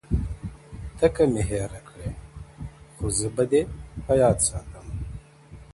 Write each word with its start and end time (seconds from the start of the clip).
•ته 0.97 1.07
كه 1.15 1.23
مي 1.31 1.41
هېره 1.49 1.81
كړې 1.87 2.09
خو 2.93 3.05
زه 3.17 3.27
به 3.35 3.43
دي 3.51 3.61
په 4.05 4.11
ياد 4.21 4.37
کي 4.41 4.45
ساتــم. 4.47 4.87